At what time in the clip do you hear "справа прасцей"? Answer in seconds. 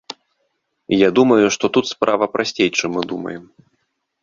1.93-2.69